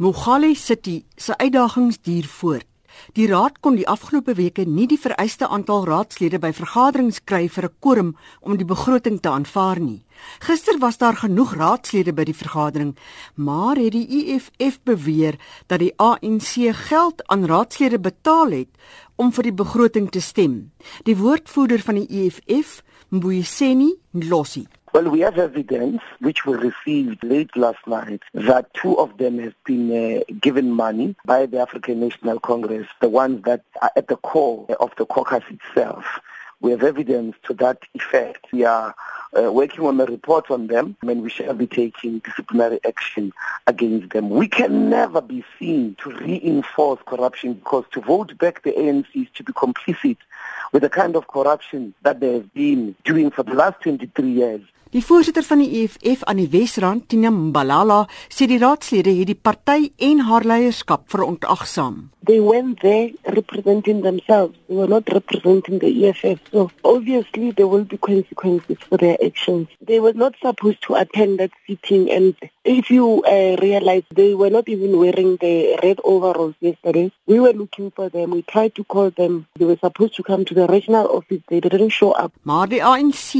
Mogale 0.00 0.54
City 0.54 1.04
se 1.16 1.36
uitdagings 1.36 1.96
duur 2.02 2.26
voort. 2.30 2.66
Die 3.18 3.26
raad 3.26 3.56
kon 3.58 3.74
die 3.74 3.86
afgelope 3.90 4.36
weke 4.38 4.62
nie 4.62 4.86
die 4.86 4.98
vereiste 4.98 5.48
aantal 5.50 5.88
raadslede 5.88 6.38
by 6.38 6.52
vergaderings 6.54 7.18
kry 7.26 7.48
vir 7.48 7.64
'n 7.66 7.74
quorum 7.82 8.12
om 8.40 8.56
die 8.56 8.68
begroting 8.74 9.18
te 9.20 9.28
aanvaar 9.28 9.80
nie. 9.80 10.04
Gister 10.38 10.78
was 10.78 10.98
daar 10.98 11.16
genoeg 11.16 11.54
raadslede 11.54 12.12
by 12.12 12.24
die 12.24 12.38
vergadering, 12.42 12.96
maar 13.34 13.76
het 13.76 13.92
die 13.92 14.06
EFF 14.22 14.78
beweer 14.84 15.34
dat 15.66 15.80
die 15.80 15.94
ANC 15.96 16.70
geld 16.88 17.26
aan 17.26 17.46
raadslede 17.46 17.98
betaal 17.98 18.50
het 18.50 18.70
om 19.16 19.32
vir 19.32 19.42
die 19.42 19.58
begroting 19.64 20.10
te 20.10 20.20
stem. 20.20 20.70
Die 21.02 21.16
woordvoerder 21.16 21.80
van 21.80 21.94
die 21.94 22.06
EFF, 22.08 22.82
Mbuyiseni 23.10 23.96
Ndlosi, 24.12 24.66
Well, 24.94 25.10
we 25.10 25.20
have 25.20 25.38
evidence 25.38 26.00
which 26.20 26.46
we 26.46 26.54
received 26.54 27.22
late 27.22 27.54
last 27.56 27.86
night 27.86 28.22
that 28.32 28.72
two 28.72 28.98
of 28.98 29.18
them 29.18 29.38
have 29.38 29.54
been 29.64 29.90
uh, 29.92 30.20
given 30.40 30.70
money 30.72 31.14
by 31.26 31.44
the 31.44 31.60
African 31.60 32.00
National 32.00 32.40
Congress, 32.40 32.86
the 33.00 33.08
ones 33.08 33.42
that 33.44 33.64
are 33.82 33.90
at 33.96 34.08
the 34.08 34.16
core 34.16 34.66
of 34.80 34.92
the 34.96 35.04
caucus 35.04 35.44
itself. 35.50 36.20
We 36.60 36.72
have 36.72 36.82
evidence 36.82 37.36
to 37.44 37.54
that 37.54 37.78
effect. 37.94 38.46
We 38.52 38.64
are 38.64 38.94
uh, 39.36 39.52
working 39.52 39.84
on 39.84 40.00
a 40.00 40.06
report 40.06 40.50
on 40.50 40.66
them 40.66 40.96
and 41.02 41.22
we 41.22 41.30
shall 41.30 41.54
be 41.54 41.66
taking 41.66 42.18
disciplinary 42.20 42.80
action 42.86 43.32
against 43.66 44.10
them. 44.10 44.30
We 44.30 44.48
can 44.48 44.90
never 44.90 45.20
be 45.20 45.44
seen 45.58 45.96
to 46.02 46.10
reinforce 46.10 47.00
corruption 47.06 47.54
because 47.54 47.84
to 47.92 48.00
vote 48.00 48.36
back 48.38 48.62
the 48.62 48.72
ANC 48.72 49.06
is 49.14 49.28
to 49.34 49.44
be 49.44 49.52
complicit 49.52 50.16
with 50.72 50.82
the 50.82 50.88
kind 50.88 51.16
of 51.16 51.28
corruption 51.28 51.94
that 52.02 52.20
they 52.20 52.34
have 52.34 52.52
been 52.54 52.96
doing 53.04 53.30
for 53.30 53.42
the 53.42 53.54
last 53.54 53.80
23 53.82 54.30
years. 54.30 54.62
Die 54.88 55.02
voorsitter 55.04 55.44
van 55.44 55.60
die 55.60 55.82
EFF 55.82 56.22
aan 56.24 56.38
die 56.40 56.48
Wesrand, 56.48 57.10
Tina 57.12 57.28
Mbalala, 57.28 58.06
sê 58.32 58.46
die 58.48 58.56
raadslede 58.62 59.12
het 59.18 59.28
die 59.28 59.36
party 59.36 59.90
en 60.08 60.22
haar 60.24 60.46
leierskap 60.48 61.02
verontagsaam. 61.12 62.06
They 62.24 62.40
went 62.40 62.80
there 62.80 63.12
representing 63.36 64.00
themselves. 64.02 64.56
They 64.66 64.76
were 64.76 64.88
not 64.88 65.12
representing 65.12 65.80
the 65.80 65.92
EFF. 65.92 66.40
So 66.52 66.70
obviously 66.84 67.52
there 67.52 67.68
will 67.68 67.84
be 67.84 67.98
consequences 67.98 68.80
for 68.88 68.96
their 68.96 69.16
actions. 69.20 69.68
They 69.84 70.00
were 70.00 70.16
not 70.16 70.40
supposed 70.40 70.80
to 70.88 70.96
attend 70.96 71.38
that 71.38 71.52
sitting 71.66 72.08
and 72.10 72.34
if 72.68 72.90
you 72.90 73.22
uh, 73.24 73.56
realize 73.60 74.04
they 74.14 74.34
were 74.34 74.50
not 74.50 74.68
even 74.68 74.98
wearing 74.98 75.36
the 75.40 75.78
red 75.82 75.98
overalls 76.04 76.54
yesterday. 76.60 77.10
We 77.26 77.40
were 77.40 77.52
looking 77.52 77.90
for 77.90 78.08
them. 78.10 78.30
We 78.30 78.42
tried 78.42 78.74
to 78.76 78.84
call 78.84 79.10
them. 79.10 79.46
They 79.56 79.64
were 79.64 79.78
supposed 79.80 80.14
to 80.16 80.22
come 80.22 80.44
to 80.44 80.54
the 80.54 80.66
regional 80.66 81.08
office. 81.08 81.40
They 81.48 81.60
didn't 81.60 81.90
show 81.90 82.12
up. 82.12 82.32
Maar 82.42 82.68
die 82.68 82.84
ANC 82.84 83.32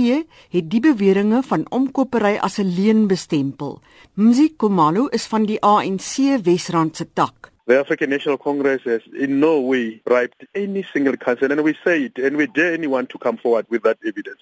het 0.51 0.71
die 0.73 0.81
beweringe 0.81 1.43
van 1.45 1.67
omkopery 1.71 2.37
as 2.41 2.59
'n 2.59 2.73
leuen 2.77 3.07
bestempel. 3.07 3.81
Mzi 4.15 4.49
Komalo 4.57 5.07
is 5.07 5.27
van 5.27 5.45
die 5.47 5.61
ANC 5.61 6.43
Wesrand 6.43 6.97
se 6.97 7.07
tak. 7.13 7.38
The 7.69 7.79
African 7.79 8.09
National 8.09 8.39
Congress 8.39 8.81
has 8.85 9.03
in 9.13 9.41
no 9.41 9.61
way 9.61 10.01
bribed 10.03 10.47
any 10.55 10.87
single 10.91 11.19
council, 11.19 11.53
and 11.53 11.63
we 11.63 11.77
say 11.85 12.05
it, 12.05 12.17
and 12.17 12.39
we 12.39 12.47
dare 12.47 12.73
anyone 12.73 13.07
to 13.09 13.19
come 13.19 13.37
forward 13.37 13.67
with 13.69 13.83
that 13.83 13.99
evidence. 14.07 14.41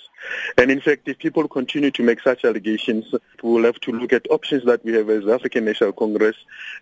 And 0.57 0.71
in 0.71 0.81
fact, 0.81 1.09
if 1.09 1.19
people 1.19 1.49
continue 1.49 1.91
to 1.91 2.05
make 2.05 2.21
such 2.21 2.45
allegations, 2.45 3.05
we 3.43 3.51
will 3.51 3.65
have 3.65 3.81
to 3.81 3.91
look 3.91 4.13
at 4.13 4.31
options 4.31 4.65
that 4.67 4.85
we 4.85 4.93
have 4.93 5.11
as 5.11 5.25
the 5.25 5.35
African 5.35 5.65
National 5.65 5.91
Congress 5.91 6.37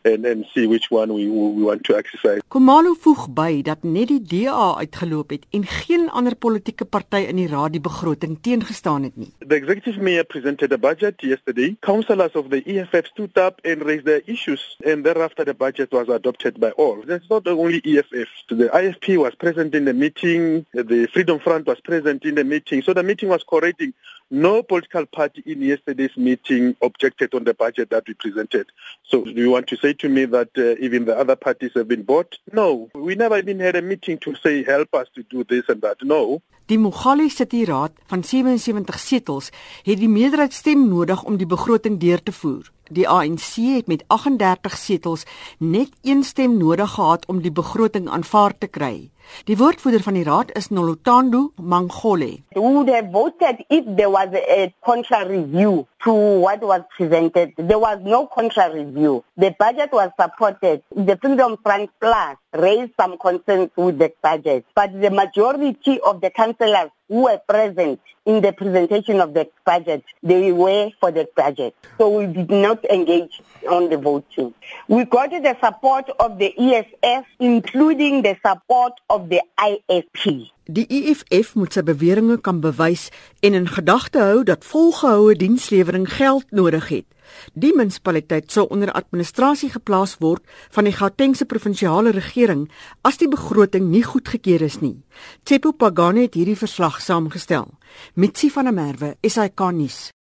and, 0.05 0.27
and 0.27 0.45
see 0.53 0.67
which 0.67 0.91
one 0.91 1.15
we, 1.15 1.31
we 1.31 1.63
want 1.63 1.85
to 1.85 1.97
exercise. 1.97 2.43
Komalo 2.51 2.93
voeg 2.93 3.25
by 3.33 3.63
dat 3.65 3.83
net 3.83 4.13
die 4.13 4.21
DA 4.21 4.75
uitgeloop 4.83 5.33
het 5.33 5.49
en 5.57 5.65
geen 5.65 6.11
ander 6.11 6.37
politieke 6.37 6.85
party 6.85 7.25
in 7.25 7.41
die 7.41 7.49
raad 7.49 7.73
die 7.73 7.81
begroting 7.81 8.37
teengestaan 8.45 9.09
het 9.09 9.17
nie. 9.17 9.33
The 9.41 9.57
executive 9.57 9.97
mayor 9.97 10.29
presented 10.29 10.77
a 10.77 10.79
budget 10.79 11.25
yesterday. 11.25 11.73
Councillors 11.81 12.37
of 12.37 12.53
the 12.53 12.61
EFF 12.69 13.09
stood 13.17 13.41
up 13.41 13.65
and 13.65 13.83
raised 13.83 14.05
their 14.05 14.21
issues, 14.27 14.77
and 14.85 15.09
thereafter 15.09 15.49
the 15.49 15.57
budget 15.57 15.91
was 15.91 16.13
adopted 16.13 16.34
adopted 16.35 16.61
by 16.61 16.71
all. 16.73 17.03
It's 17.09 17.31
not 17.31 17.47
only 17.47 17.81
EFF. 17.85 18.29
The 18.49 18.69
IFP 18.73 19.19
was 19.19 19.35
present 19.35 19.75
in 19.75 19.85
the 19.85 19.93
meeting, 19.93 20.67
the 20.73 21.09
Freedom 21.13 21.39
Front 21.39 21.67
was 21.67 21.81
present 21.81 22.25
in 22.25 22.35
the 22.35 22.45
meeting. 22.45 22.83
So 22.83 22.93
the 22.93 23.03
meeting 23.03 23.29
was 23.29 23.45
correcting. 23.49 23.95
No 24.31 24.63
political 24.63 25.07
party 25.07 25.43
in 25.47 25.63
yesterday's 25.63 26.17
meeting 26.17 26.77
objected 26.83 27.35
on 27.35 27.45
the 27.45 27.55
budget 27.55 27.91
that 27.91 28.05
we 28.09 28.15
presented. 28.15 28.67
So 29.05 29.25
do 29.25 29.33
you 29.33 29.51
want 29.51 29.67
to 29.69 29.77
say 29.77 29.93
to 29.95 30.09
me 30.09 30.25
that 30.27 30.49
uh, 30.57 30.83
even 30.85 31.05
the 31.05 31.17
other 31.17 31.37
parties 31.37 31.73
have 31.75 31.89
been 31.89 32.03
bought? 32.03 32.39
No. 32.53 32.91
We 32.95 33.15
never 33.15 33.39
even 33.39 33.61
had 33.61 33.77
a 33.77 33.83
meeting 33.83 34.19
to 34.19 34.35
say 34.37 34.65
help 34.65 34.95
us 34.95 35.09
to 35.15 35.23
do 35.25 35.45
this 35.45 35.65
and 35.69 35.83
that. 35.83 35.99
No. 36.03 36.43
Die 36.67 36.79
Mogale 36.79 37.29
City 37.29 37.65
Raad 37.65 37.93
van 38.07 38.25
77 38.25 38.99
setels 38.99 39.51
het 39.85 39.99
die 40.01 40.09
meerderheidsstem 40.09 40.89
nodig 40.89 41.23
om 41.23 41.37
die 41.37 41.47
begroting 41.47 41.99
deur 42.01 42.23
te 42.23 42.33
voer. 42.33 42.71
Die 42.95 43.09
ANC 43.09 43.57
het 43.75 43.87
met 43.91 44.05
38 44.07 44.77
setels 44.79 45.25
net 45.59 45.89
een 46.03 46.23
stem 46.23 46.57
nodig 46.57 46.91
gehad 46.91 47.27
om 47.27 47.41
die 47.43 47.53
begroting 47.53 48.07
aanvaar 48.09 48.55
te 48.59 48.67
kry. 48.67 49.11
Die 49.49 49.57
woordvoerder 49.57 50.03
van 50.03 50.15
die 50.15 50.23
raad 50.25 50.53
is 50.55 50.69
Nolotando 50.69 51.51
Mangole. 51.57 52.45
Would 52.55 52.89
have 52.89 53.11
voted 53.11 53.65
if 53.69 53.85
there 53.97 54.11
was 54.11 54.29
a 54.35 54.73
contrary 54.81 55.43
view 55.51 55.87
to 56.05 56.13
what 56.45 56.61
was 56.61 56.83
presented. 56.97 57.53
There 57.57 57.81
was 57.81 57.99
no 58.05 58.27
contrary 58.27 58.85
view. 58.93 59.25
The 59.37 59.55
budget 59.59 59.91
was 59.91 60.11
supported. 60.21 60.83
The 60.95 61.17
Freedom 61.21 61.57
Front 61.63 61.91
Plus 61.99 62.37
raised 62.53 62.93
some 63.01 63.17
concerns 63.19 63.71
with 63.77 63.99
the 63.99 64.13
budget, 64.23 64.65
but 64.75 64.93
the 65.01 65.11
majority 65.11 65.99
of 66.01 66.21
the 66.21 66.31
councillors 66.31 66.91
who 67.09 67.25
were 67.25 67.41
present 67.49 68.01
in 68.25 68.41
the 68.41 68.53
presentation 68.53 69.21
of 69.21 69.35
the 69.35 69.49
budget, 69.65 70.03
they 70.23 70.53
were 70.53 70.91
for 71.01 71.11
the 71.11 71.29
budget. 71.37 71.75
So 71.99 72.09
we 72.09 72.27
did 72.27 72.51
not 72.51 72.85
engage 72.87 73.43
on 73.69 73.91
the 73.91 73.99
voting. 73.99 74.55
We 74.89 75.05
got 75.05 75.31
the 75.31 75.57
support 75.63 76.09
of 76.19 76.39
the 76.39 76.55
ESF, 76.59 77.25
including 77.39 78.23
the 78.23 78.37
support 78.45 78.95
of 79.11 79.29
the 79.29 79.43
IFP. 79.59 80.51
Die 80.65 80.87
EFF 80.89 81.55
moet 81.55 81.75
sy 81.77 81.83
beweringe 81.85 82.39
kan 82.41 82.63
bewys 82.65 83.11
en 83.45 83.53
in 83.53 83.67
gedagte 83.69 84.23
hou 84.25 84.45
dat 84.49 84.65
volgehoue 84.65 85.37
dienslewering 85.37 86.09
geld 86.09 86.49
nodig 86.57 86.89
het. 86.89 87.14
Die 87.55 87.73
munisipaliteit 87.77 88.51
sou 88.53 88.67
onder 88.75 88.93
administrasie 88.93 89.71
geplaas 89.73 90.17
word 90.21 90.45
van 90.75 90.85
die 90.89 90.97
Gautengse 90.97 91.47
provinsiale 91.49 92.13
regering 92.13 92.67
as 93.03 93.19
die 93.23 93.31
begroting 93.31 93.89
nie 93.91 94.05
goedgekeur 94.05 94.63
is 94.63 94.81
nie. 94.83 94.97
Tsepo 95.45 95.73
Pagane 95.73 96.27
het 96.27 96.37
hierdie 96.37 96.59
verslag 96.59 97.01
saamgestel. 97.01 97.71
Mitsi 98.15 98.51
van 98.51 98.69
der 98.71 98.75
Merwe, 98.75 99.15
SAK 99.23 99.71
nuus. 99.73 100.13